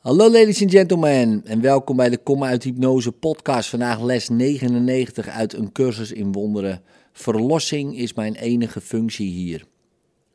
Hallo 0.00 0.30
ladies 0.30 0.62
and 0.62 0.70
gentlemen 0.70 1.42
en 1.44 1.60
welkom 1.60 1.96
bij 1.96 2.08
de 2.08 2.18
Kom 2.18 2.44
uit 2.44 2.62
Hypnose 2.62 3.12
podcast. 3.12 3.68
Vandaag 3.68 4.02
les 4.02 4.28
99 4.28 5.28
uit 5.28 5.52
een 5.52 5.72
cursus 5.72 6.12
in 6.12 6.32
wonderen. 6.32 6.82
Verlossing 7.12 7.98
is 7.98 8.14
mijn 8.14 8.34
enige 8.34 8.80
functie 8.80 9.30
hier. 9.30 9.66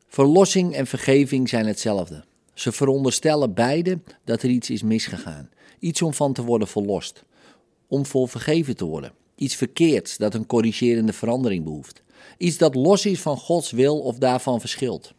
Verlossing 0.08 0.74
en 0.74 0.86
vergeving 0.86 1.48
zijn 1.48 1.66
hetzelfde. 1.66 2.24
Ze 2.54 2.72
veronderstellen 2.72 3.54
beide 3.54 3.98
dat 4.24 4.42
er 4.42 4.48
iets 4.48 4.70
is 4.70 4.82
misgegaan. 4.82 5.50
Iets 5.78 6.02
om 6.02 6.14
van 6.14 6.32
te 6.32 6.44
worden 6.44 6.68
verlost. 6.68 7.24
Om 7.86 8.06
voor 8.06 8.28
vergeven 8.28 8.76
te 8.76 8.84
worden. 8.84 9.12
Iets 9.36 9.54
verkeerds 9.54 10.16
dat 10.16 10.34
een 10.34 10.46
corrigerende 10.46 11.12
verandering 11.12 11.64
behoeft. 11.64 12.02
Iets 12.38 12.56
dat 12.56 12.74
los 12.74 13.06
is 13.06 13.20
van 13.20 13.36
Gods 13.36 13.70
wil 13.70 13.98
of 13.98 14.18
daarvan 14.18 14.60
verschilt. 14.60 15.14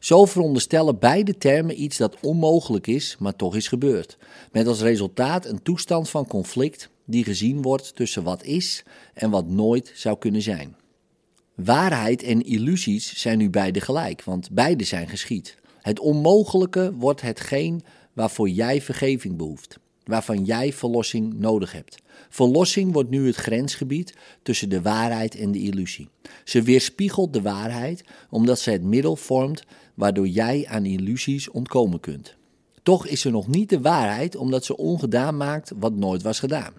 Zo 0.00 0.24
veronderstellen 0.24 0.98
beide 0.98 1.38
termen 1.38 1.82
iets 1.82 1.96
dat 1.96 2.16
onmogelijk 2.20 2.86
is, 2.86 3.16
maar 3.18 3.36
toch 3.36 3.56
is 3.56 3.68
gebeurd. 3.68 4.18
Met 4.52 4.66
als 4.66 4.80
resultaat 4.80 5.46
een 5.46 5.62
toestand 5.62 6.10
van 6.10 6.26
conflict 6.26 6.90
die 7.04 7.24
gezien 7.24 7.62
wordt 7.62 7.96
tussen 7.96 8.22
wat 8.22 8.44
is 8.44 8.84
en 9.14 9.30
wat 9.30 9.48
nooit 9.48 9.92
zou 9.94 10.18
kunnen 10.18 10.42
zijn. 10.42 10.76
Waarheid 11.54 12.22
en 12.22 12.42
illusies 12.42 13.20
zijn 13.20 13.38
nu 13.38 13.50
beide 13.50 13.80
gelijk, 13.80 14.24
want 14.24 14.50
beide 14.50 14.84
zijn 14.84 15.08
geschied. 15.08 15.56
Het 15.80 16.00
onmogelijke 16.00 16.92
wordt 16.94 17.20
hetgeen 17.20 17.82
waarvoor 18.12 18.48
jij 18.48 18.82
vergeving 18.82 19.36
behoeft, 19.36 19.78
waarvan 20.10 20.44
jij 20.44 20.72
verlossing 20.72 21.34
nodig 21.34 21.72
hebt. 21.72 21.96
Verlossing 22.28 22.92
wordt 22.92 23.10
nu 23.10 23.26
het 23.26 23.36
grensgebied 23.36 24.14
tussen 24.42 24.68
de 24.68 24.82
waarheid 24.82 25.34
en 25.34 25.52
de 25.52 25.58
illusie. 25.58 26.08
Ze 26.44 26.62
weerspiegelt 26.62 27.32
de 27.32 27.42
waarheid 27.42 28.04
omdat 28.30 28.58
ze 28.58 28.70
het 28.70 28.82
middel 28.82 29.16
vormt 29.16 29.64
waardoor 29.94 30.28
jij 30.28 30.66
aan 30.68 30.84
illusies 30.84 31.50
ontkomen 31.50 32.00
kunt. 32.00 32.36
Toch 32.82 33.06
is 33.06 33.20
ze 33.20 33.30
nog 33.30 33.48
niet 33.48 33.68
de 33.68 33.80
waarheid 33.80 34.36
omdat 34.36 34.64
ze 34.64 34.76
ongedaan 34.76 35.36
maakt 35.36 35.72
wat 35.76 35.94
nooit 35.94 36.22
was 36.22 36.38
gedaan. 36.38 36.72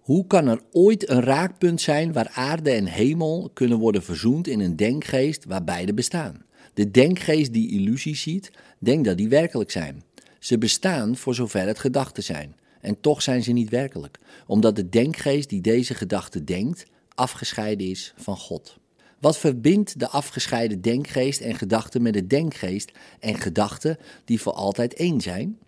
Hoe 0.00 0.26
kan 0.26 0.46
er 0.46 0.60
ooit 0.72 1.08
een 1.08 1.22
raakpunt 1.22 1.80
zijn 1.80 2.12
waar 2.12 2.30
aarde 2.34 2.70
en 2.70 2.86
hemel 2.86 3.50
kunnen 3.54 3.78
worden 3.78 4.02
verzoend 4.02 4.46
in 4.46 4.60
een 4.60 4.76
denkgeest 4.76 5.44
waar 5.44 5.64
beide 5.64 5.94
bestaan? 5.94 6.44
De 6.74 6.90
denkgeest 6.90 7.52
die 7.52 7.70
illusies 7.70 8.22
ziet, 8.22 8.50
denkt 8.78 9.04
dat 9.04 9.16
die 9.16 9.28
werkelijk 9.28 9.70
zijn. 9.70 10.02
Ze 10.38 10.58
bestaan 10.58 11.16
voor 11.16 11.34
zover 11.34 11.66
het 11.66 11.78
gedachten 11.78 12.22
zijn. 12.22 12.54
En 12.80 13.00
toch 13.00 13.22
zijn 13.22 13.42
ze 13.42 13.52
niet 13.52 13.68
werkelijk, 13.68 14.18
omdat 14.46 14.76
de 14.76 14.88
denkgeest 14.88 15.48
die 15.48 15.60
deze 15.60 15.94
gedachte 15.94 16.44
denkt, 16.44 16.86
afgescheiden 17.14 17.86
is 17.86 18.12
van 18.16 18.36
God. 18.36 18.78
Wat 19.20 19.38
verbindt 19.38 19.98
de 19.98 20.08
afgescheiden 20.08 20.80
denkgeest 20.80 21.40
en 21.40 21.54
gedachte 21.54 22.00
met 22.00 22.12
de 22.12 22.26
denkgeest 22.26 22.92
en 23.20 23.34
gedachten 23.34 23.98
die 24.24 24.40
voor 24.40 24.52
altijd 24.52 24.94
één 24.94 25.20
zijn? 25.20 25.58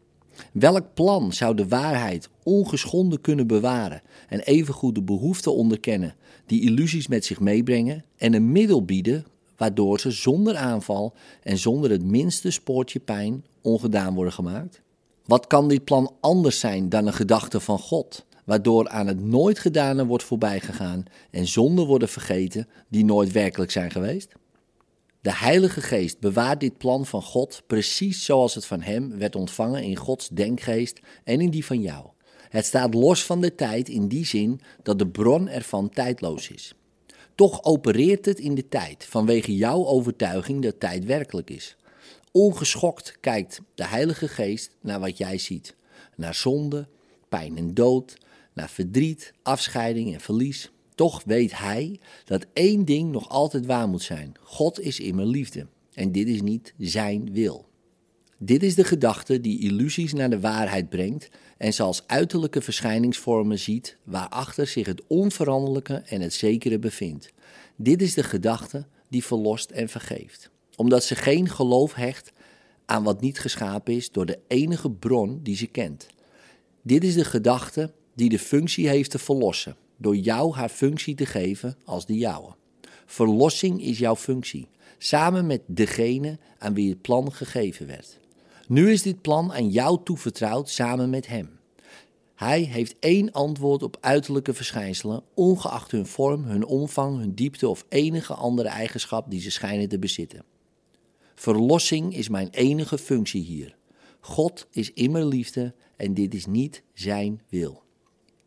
Welk 0.52 0.94
plan 0.94 1.32
zou 1.32 1.56
de 1.56 1.68
waarheid 1.68 2.28
ongeschonden 2.42 3.20
kunnen 3.20 3.46
bewaren 3.46 4.02
en 4.28 4.40
evengoed 4.40 4.94
de 4.94 5.02
behoeften 5.02 5.54
onderkennen 5.54 6.14
die 6.46 6.62
illusies 6.62 7.06
met 7.06 7.24
zich 7.24 7.40
meebrengen 7.40 8.04
en 8.16 8.34
een 8.34 8.52
middel 8.52 8.84
bieden 8.84 9.24
waardoor 9.56 10.00
ze 10.00 10.10
zonder 10.10 10.56
aanval 10.56 11.14
en 11.42 11.58
zonder 11.58 11.90
het 11.90 12.04
minste 12.04 12.50
spoortje 12.50 13.00
pijn 13.00 13.44
ongedaan 13.60 14.14
worden 14.14 14.32
gemaakt? 14.32 14.82
Wat 15.26 15.46
kan 15.46 15.68
dit 15.68 15.84
plan 15.84 16.16
anders 16.20 16.60
zijn 16.60 16.88
dan 16.88 17.06
een 17.06 17.12
gedachte 17.12 17.60
van 17.60 17.78
God, 17.78 18.24
waardoor 18.44 18.88
aan 18.88 19.06
het 19.06 19.20
nooit 19.20 19.58
gedane 19.58 20.06
wordt 20.06 20.24
voorbijgegaan 20.24 21.04
en 21.30 21.46
zonden 21.46 21.86
worden 21.86 22.08
vergeten 22.08 22.68
die 22.88 23.04
nooit 23.04 23.32
werkelijk 23.32 23.70
zijn 23.70 23.90
geweest? 23.90 24.32
De 25.20 25.34
Heilige 25.34 25.80
Geest 25.80 26.20
bewaart 26.20 26.60
dit 26.60 26.78
plan 26.78 27.06
van 27.06 27.22
God 27.22 27.62
precies 27.66 28.24
zoals 28.24 28.54
het 28.54 28.66
van 28.66 28.80
Hem 28.80 29.18
werd 29.18 29.36
ontvangen 29.36 29.82
in 29.82 29.96
Gods 29.96 30.28
denkgeest 30.28 31.00
en 31.24 31.40
in 31.40 31.50
die 31.50 31.64
van 31.64 31.80
jou. 31.80 32.06
Het 32.48 32.64
staat 32.64 32.94
los 32.94 33.24
van 33.24 33.40
de 33.40 33.54
tijd 33.54 33.88
in 33.88 34.08
die 34.08 34.26
zin 34.26 34.60
dat 34.82 34.98
de 34.98 35.06
bron 35.06 35.48
ervan 35.48 35.88
tijdloos 35.88 36.48
is. 36.48 36.74
Toch 37.34 37.64
opereert 37.64 38.24
het 38.24 38.38
in 38.38 38.54
de 38.54 38.68
tijd 38.68 39.04
vanwege 39.04 39.56
jouw 39.56 39.86
overtuiging 39.86 40.62
dat 40.62 40.80
tijd 40.80 41.04
werkelijk 41.04 41.50
is. 41.50 41.76
Ongeschokt 42.32 43.16
kijkt 43.20 43.60
de 43.74 43.86
Heilige 43.86 44.28
Geest 44.28 44.76
naar 44.80 45.00
wat 45.00 45.18
jij 45.18 45.38
ziet: 45.38 45.74
naar 46.16 46.34
zonde, 46.34 46.88
pijn 47.28 47.56
en 47.56 47.74
dood, 47.74 48.18
naar 48.52 48.70
verdriet, 48.70 49.32
afscheiding 49.42 50.14
en 50.14 50.20
verlies. 50.20 50.70
Toch 50.94 51.22
weet 51.24 51.58
hij 51.58 52.00
dat 52.24 52.46
één 52.52 52.84
ding 52.84 53.10
nog 53.10 53.28
altijd 53.28 53.66
waar 53.66 53.88
moet 53.88 54.02
zijn: 54.02 54.32
God 54.40 54.80
is 54.80 55.00
immer 55.00 55.26
liefde. 55.26 55.66
En 55.94 56.12
dit 56.12 56.28
is 56.28 56.42
niet 56.42 56.74
zijn 56.78 57.32
wil. 57.32 57.70
Dit 58.38 58.62
is 58.62 58.74
de 58.74 58.84
gedachte 58.84 59.40
die 59.40 59.60
illusies 59.60 60.12
naar 60.12 60.30
de 60.30 60.40
waarheid 60.40 60.88
brengt 60.88 61.28
en 61.56 61.72
ze 61.72 61.82
als 61.82 62.02
uiterlijke 62.06 62.60
verschijningsvormen 62.60 63.58
ziet 63.58 63.96
waarachter 64.04 64.66
zich 64.66 64.86
het 64.86 65.02
onveranderlijke 65.06 65.94
en 65.94 66.20
het 66.20 66.32
zekere 66.32 66.78
bevindt. 66.78 67.32
Dit 67.76 68.02
is 68.02 68.14
de 68.14 68.22
gedachte 68.22 68.86
die 69.08 69.24
verlost 69.24 69.70
en 69.70 69.88
vergeeft 69.88 70.51
omdat 70.76 71.04
ze 71.04 71.14
geen 71.14 71.48
geloof 71.48 71.94
hecht 71.94 72.32
aan 72.86 73.02
wat 73.02 73.20
niet 73.20 73.38
geschapen 73.38 73.94
is 73.94 74.10
door 74.10 74.26
de 74.26 74.38
enige 74.48 74.90
bron 74.90 75.40
die 75.42 75.56
ze 75.56 75.66
kent. 75.66 76.06
Dit 76.82 77.04
is 77.04 77.14
de 77.14 77.24
gedachte 77.24 77.92
die 78.14 78.28
de 78.28 78.38
functie 78.38 78.88
heeft 78.88 79.10
te 79.10 79.18
verlossen, 79.18 79.76
door 79.96 80.16
jou 80.16 80.54
haar 80.54 80.68
functie 80.68 81.14
te 81.14 81.26
geven 81.26 81.76
als 81.84 82.06
de 82.06 82.14
jouwe. 82.14 82.54
Verlossing 83.06 83.82
is 83.82 83.98
jouw 83.98 84.16
functie, 84.16 84.68
samen 84.98 85.46
met 85.46 85.62
degene 85.66 86.38
aan 86.58 86.74
wie 86.74 86.90
het 86.90 87.02
plan 87.02 87.32
gegeven 87.32 87.86
werd. 87.86 88.18
Nu 88.68 88.90
is 88.90 89.02
dit 89.02 89.20
plan 89.20 89.52
aan 89.52 89.68
jou 89.68 90.00
toevertrouwd 90.04 90.68
samen 90.68 91.10
met 91.10 91.26
hem. 91.26 91.60
Hij 92.34 92.60
heeft 92.60 92.94
één 92.98 93.32
antwoord 93.32 93.82
op 93.82 93.96
uiterlijke 94.00 94.54
verschijnselen, 94.54 95.22
ongeacht 95.34 95.90
hun 95.90 96.06
vorm, 96.06 96.44
hun 96.44 96.64
omvang, 96.64 97.18
hun 97.18 97.34
diepte 97.34 97.68
of 97.68 97.84
enige 97.88 98.34
andere 98.34 98.68
eigenschap 98.68 99.30
die 99.30 99.40
ze 99.40 99.50
schijnen 99.50 99.88
te 99.88 99.98
bezitten. 99.98 100.44
Verlossing 101.42 102.16
is 102.16 102.28
mijn 102.28 102.48
enige 102.50 102.98
functie 102.98 103.42
hier. 103.42 103.76
God 104.20 104.66
is 104.70 104.92
immer 104.92 105.24
liefde 105.24 105.74
en 105.96 106.14
dit 106.14 106.34
is 106.34 106.46
niet 106.46 106.82
zijn 106.94 107.42
wil. 107.48 107.82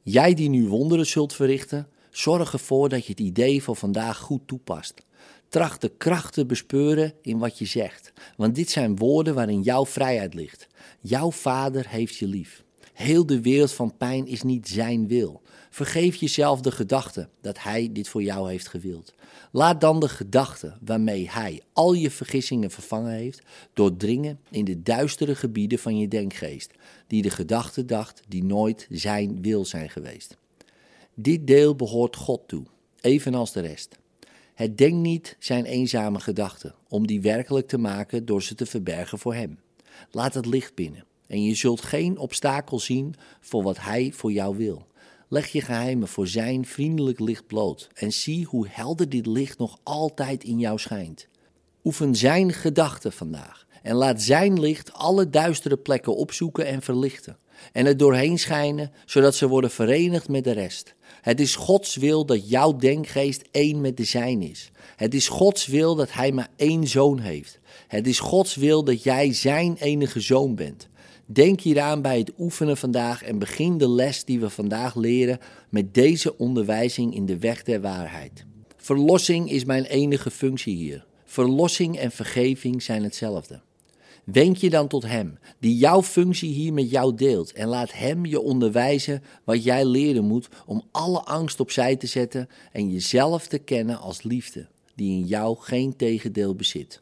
Jij 0.02 0.34
die 0.34 0.50
nu 0.50 0.68
wonderen 0.68 1.06
zult 1.06 1.34
verrichten, 1.34 1.88
zorg 2.12 2.54
ervoor 2.54 2.90
dat 2.90 3.06
je 3.06 3.12
het 3.12 3.20
idee 3.20 3.64
van 3.64 3.76
vandaag 3.76 4.18
goed 4.18 4.42
toepast. 4.46 5.06
Tracht 5.50 5.82
de 5.82 5.90
kracht 5.98 6.34
te 6.34 6.46
bespeuren 6.46 7.14
in 7.22 7.38
wat 7.38 7.58
je 7.58 7.66
zegt, 7.66 8.14
want 8.38 8.56
dit 8.56 8.70
zijn 8.70 8.96
woorden 8.96 9.34
waarin 9.34 9.62
jouw 9.62 9.86
vrijheid 9.86 10.34
ligt. 10.34 10.68
Jouw 11.02 11.32
vader 11.32 11.88
heeft 11.90 12.16
je 12.16 12.28
lief. 12.28 12.64
Heel 12.94 13.26
de 13.26 13.42
wereld 13.42 13.72
van 13.72 13.98
pijn 13.98 14.28
is 14.28 14.42
niet 14.42 14.68
zijn 14.68 15.08
wil. 15.08 15.42
Vergeef 15.76 16.16
jezelf 16.16 16.62
de 16.62 16.72
gedachte 16.72 17.30
dat 17.42 17.64
hij 17.64 17.90
dit 17.92 18.08
voor 18.08 18.24
jou 18.24 18.50
heeft 18.50 18.68
gewild. 18.68 19.14
Laat 19.52 19.82
dan 19.82 20.00
de 20.00 20.10
gedachte 20.10 20.78
waarmee 20.82 21.30
hij 21.30 21.62
al 21.74 21.94
je 21.94 22.12
vergissingen 22.12 22.72
vervangen 22.72 23.12
heeft, 23.12 23.42
doordringen 23.74 24.40
in 24.50 24.66
de 24.66 24.82
duistere 24.82 25.36
gebieden 25.36 25.80
van 25.80 25.98
je 25.98 26.08
denkgeest, 26.08 26.72
die 27.08 27.22
de 27.22 27.30
gedachte 27.30 27.86
dacht 27.86 28.22
die 28.28 28.44
nooit 28.44 28.88
zijn 28.90 29.42
wil 29.42 29.66
zijn 29.66 29.90
geweest. 29.90 30.38
Dit 31.14 31.48
deel 31.48 31.76
behoort 31.76 32.16
God 32.16 32.42
toe, 32.48 32.64
evenals 33.02 33.52
de 33.52 33.62
rest. 33.62 33.98
Het 34.54 34.78
denkt 34.78 34.98
niet 34.98 35.36
zijn 35.40 35.66
eenzame 35.66 36.20
gedachten, 36.20 36.76
om 36.88 37.08
die 37.08 37.22
werkelijk 37.22 37.68
te 37.68 37.78
maken 37.78 38.26
door 38.26 38.44
ze 38.44 38.56
te 38.56 38.66
verbergen 38.66 39.20
voor 39.20 39.34
hem. 39.34 39.60
Laat 40.12 40.34
het 40.34 40.46
licht 40.46 40.76
binnen 40.76 41.06
en 41.28 41.44
je 41.44 41.56
zult 41.56 41.82
geen 41.82 42.18
obstakel 42.18 42.80
zien 42.80 43.16
voor 43.40 43.64
wat 43.64 43.80
hij 43.80 44.12
voor 44.14 44.32
jou 44.32 44.58
wil. 44.58 44.88
Leg 45.28 45.48
je 45.48 45.62
geheimen 45.62 46.08
voor 46.08 46.28
zijn 46.28 46.66
vriendelijk 46.66 47.20
licht 47.20 47.48
bloot 47.48 47.90
en 47.94 48.12
zie 48.12 48.46
hoe 48.46 48.68
helder 48.70 49.10
dit 49.10 49.26
licht 49.26 49.58
nog 49.58 49.80
altijd 49.84 50.44
in 50.44 50.60
jou 50.60 50.80
schijnt. 50.80 51.28
Oefen 51.84 52.16
zijn 52.16 52.54
gedachten 52.54 53.12
vandaag 53.12 53.66
en 53.82 53.96
laat 53.96 54.22
zijn 54.22 54.60
licht 54.60 54.94
alle 54.94 55.30
duistere 55.30 55.78
plekken 55.78 56.16
opzoeken 56.16 56.66
en 56.66 56.82
verlichten 56.82 57.38
en 57.72 57.86
er 57.86 57.98
doorheen 57.98 58.40
schijnen, 58.40 58.92
zodat 59.06 59.36
ze 59.36 59.48
worden 59.48 59.72
verenigd 59.72 60.28
met 60.28 60.44
de 60.44 60.52
rest. 60.52 60.96
Het 61.22 61.40
is 61.40 61.56
Gods 61.56 61.96
wil 61.96 62.26
dat 62.26 62.50
jouw 62.50 62.76
denkgeest 62.76 63.44
één 63.52 63.82
met 63.82 63.98
de 63.98 64.04
zijn 64.04 64.42
is. 64.42 64.72
Het 64.96 65.14
is 65.14 65.28
Gods 65.28 65.66
wil 65.66 65.96
dat 65.96 66.12
hij 66.12 66.32
maar 66.32 66.50
één 66.56 66.88
zoon 66.88 67.20
heeft. 67.20 67.60
Het 67.88 68.08
is 68.08 68.20
Gods 68.20 68.56
wil 68.56 68.84
dat 68.84 69.04
jij 69.04 69.34
zijn 69.34 69.76
enige 69.80 70.20
zoon 70.20 70.56
bent. 70.56 70.88
Denk 71.26 71.62
hieraan 71.62 72.02
bij 72.02 72.18
het 72.18 72.32
oefenen 72.40 72.78
vandaag 72.78 73.24
en 73.24 73.40
begin 73.40 73.78
de 73.78 73.90
les 73.90 74.24
die 74.24 74.40
we 74.40 74.50
vandaag 74.50 74.96
leren 74.96 75.40
met 75.70 75.94
deze 75.94 76.38
onderwijzing 76.38 77.16
in 77.16 77.26
de 77.26 77.40
weg 77.40 77.64
der 77.64 77.82
waarheid. 77.82 78.46
Verlossing 78.78 79.52
is 79.52 79.66
mijn 79.66 79.84
enige 79.84 80.32
functie 80.32 80.76
hier. 80.76 81.06
Verlossing 81.24 81.98
en 81.98 82.12
vergeving 82.12 82.84
zijn 82.84 83.04
hetzelfde. 83.04 83.62
Wenk 84.24 84.58
je 84.58 84.70
dan 84.70 84.88
tot 84.88 85.04
Hem, 85.04 85.38
die 85.60 85.78
jouw 85.78 86.04
functie 86.04 86.52
hier 86.52 86.74
met 86.74 86.90
jou 86.90 87.16
deelt, 87.16 87.54
en 87.54 87.68
laat 87.68 87.94
Hem 87.94 88.26
je 88.26 88.42
onderwijzen 88.42 89.24
wat 89.44 89.64
jij 89.64 89.86
leren 89.86 90.26
moet 90.26 90.48
om 90.66 90.84
alle 90.92 91.20
angst 91.20 91.60
opzij 91.60 91.96
te 91.96 92.08
zetten 92.08 92.50
en 92.72 92.92
jezelf 92.92 93.48
te 93.48 93.58
kennen 93.58 94.00
als 94.00 94.24
liefde, 94.24 94.68
die 94.96 95.12
in 95.12 95.26
jou 95.26 95.58
geen 95.60 95.96
tegendeel 95.96 96.56
bezit. 96.56 97.02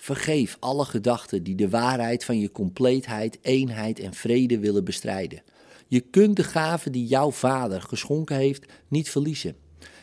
Vergeef 0.00 0.56
alle 0.60 0.84
gedachten 0.84 1.42
die 1.42 1.54
de 1.54 1.68
waarheid 1.68 2.24
van 2.24 2.38
je 2.38 2.52
compleetheid, 2.52 3.38
eenheid 3.42 3.98
en 3.98 4.14
vrede 4.14 4.58
willen 4.58 4.84
bestrijden. 4.84 5.42
Je 5.88 6.00
kunt 6.00 6.36
de 6.36 6.44
gave 6.44 6.90
die 6.90 7.06
jouw 7.06 7.30
vader 7.30 7.82
geschonken 7.82 8.36
heeft 8.36 8.72
niet 8.88 9.10
verliezen. 9.10 9.56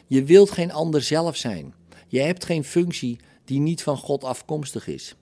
Je 0.08 0.24
wilt 0.24 0.52
geen 0.52 0.72
ander 0.72 1.02
zelf 1.02 1.36
zijn. 1.36 1.74
Je 2.08 2.20
hebt 2.20 2.46
geen 2.46 2.64
functie 2.64 3.20
die 3.46 3.60
niet 3.60 3.84
van 3.84 3.98
God 3.98 4.24
afkomstig 4.24 4.88
is. 4.88 5.16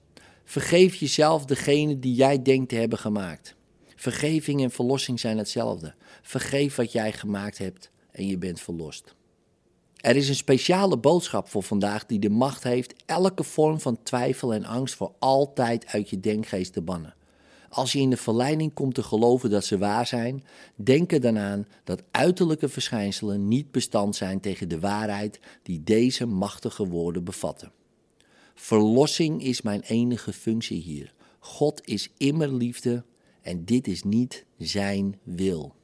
Vergeef 0.44 0.94
jezelf 0.94 1.44
degene 1.44 1.98
die 1.98 2.14
jij 2.14 2.42
denkt 2.42 2.68
te 2.68 2.76
hebben 2.76 2.98
gemaakt. 2.98 3.54
Vergeving 3.94 4.62
en 4.62 4.70
verlossing 4.70 5.20
zijn 5.20 5.38
hetzelfde. 5.38 5.94
Vergeef 6.22 6.74
wat 6.74 6.92
jij 6.92 7.12
gemaakt 7.12 7.58
hebt 7.58 7.90
en 8.10 8.26
je 8.26 8.38
bent 8.38 8.60
verlost. 8.60 9.15
Er 10.06 10.16
is 10.16 10.28
een 10.28 10.34
speciale 10.34 10.98
boodschap 10.98 11.48
voor 11.48 11.62
vandaag 11.62 12.06
die 12.06 12.18
de 12.18 12.30
macht 12.30 12.62
heeft 12.62 12.94
elke 13.06 13.44
vorm 13.44 13.80
van 13.80 14.02
twijfel 14.02 14.54
en 14.54 14.64
angst 14.64 14.94
voor 14.94 15.12
altijd 15.18 15.86
uit 15.86 16.10
je 16.10 16.20
denkgeest 16.20 16.72
te 16.72 16.82
bannen. 16.82 17.14
Als 17.68 17.92
je 17.92 17.98
in 17.98 18.10
de 18.10 18.16
verleiding 18.16 18.74
komt 18.74 18.94
te 18.94 19.02
geloven 19.02 19.50
dat 19.50 19.64
ze 19.64 19.78
waar 19.78 20.06
zijn, 20.06 20.44
denk 20.74 21.12
er 21.12 21.20
dan 21.20 21.38
aan 21.38 21.66
dat 21.84 22.02
uiterlijke 22.10 22.68
verschijnselen 22.68 23.48
niet 23.48 23.70
bestand 23.70 24.16
zijn 24.16 24.40
tegen 24.40 24.68
de 24.68 24.80
waarheid 24.80 25.40
die 25.62 25.82
deze 25.82 26.26
machtige 26.26 26.86
woorden 26.88 27.24
bevatten. 27.24 27.72
Verlossing 28.54 29.42
is 29.42 29.62
mijn 29.62 29.80
enige 29.80 30.32
functie 30.32 30.80
hier. 30.80 31.14
God 31.38 31.86
is 31.86 32.10
immer 32.16 32.52
liefde 32.52 33.04
en 33.42 33.64
dit 33.64 33.86
is 33.86 34.02
niet 34.02 34.44
zijn 34.58 35.18
wil. 35.22 35.74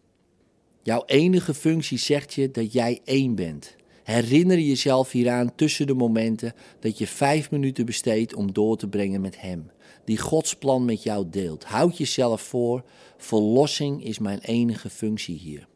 Jouw 0.83 1.03
enige 1.07 1.55
functie 1.55 1.99
zegt 1.99 2.35
je 2.35 2.51
dat 2.51 2.73
jij 2.73 3.01
één 3.05 3.35
bent. 3.35 3.81
Herinner 4.03 4.59
jezelf 4.59 5.11
hieraan 5.11 5.55
tussen 5.55 5.87
de 5.87 5.95
momenten 5.95 6.55
dat 6.81 6.99
je 6.99 7.07
vijf 7.07 7.51
minuten 7.51 7.87
besteedt 7.87 8.35
om 8.35 8.53
door 8.53 8.77
te 8.77 8.89
brengen 8.89 9.21
met 9.21 9.41
Hem, 9.41 9.71
die 10.05 10.19
Gods 10.19 10.57
plan 10.57 10.85
met 10.85 11.03
jou 11.03 11.29
deelt. 11.31 11.65
Houd 11.65 11.99
jezelf 11.99 12.41
voor, 12.43 12.85
verlossing 13.17 14.05
is 14.05 14.19
mijn 14.19 14.41
enige 14.41 14.91
functie 14.91 15.39
hier. 15.39 15.69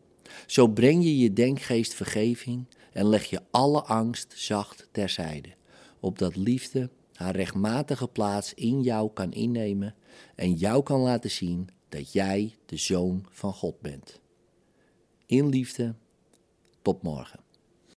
Zo 0.46 0.68
breng 0.68 1.02
je 1.02 1.18
je 1.18 1.32
denkgeest 1.32 1.94
vergeving 1.94 2.64
en 2.92 3.08
leg 3.08 3.24
je 3.24 3.40
alle 3.50 3.82
angst 3.82 4.32
zacht 4.36 4.88
terzijde, 4.92 5.48
opdat 6.00 6.36
liefde 6.36 6.90
haar 7.12 7.36
rechtmatige 7.36 8.08
plaats 8.08 8.54
in 8.54 8.82
jou 8.82 9.10
kan 9.12 9.32
innemen 9.32 9.94
en 10.34 10.52
jou 10.52 10.82
kan 10.82 11.00
laten 11.00 11.30
zien 11.30 11.68
dat 11.88 12.12
jij 12.12 12.54
de 12.66 12.76
zoon 12.76 13.26
van 13.30 13.52
God 13.52 13.80
bent. 13.80 14.20
In 15.26 15.48
liefde, 15.48 15.94
tot 16.82 17.02
morgen. 17.02 17.45